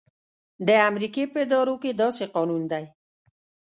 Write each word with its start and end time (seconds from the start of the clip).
د 0.67 0.69
امریکې 0.89 1.23
په 1.31 1.37
ادارو 1.45 1.75
کې 1.81 1.91
داسې 2.01 2.23
قانون 2.35 2.61
دی. 2.71 2.85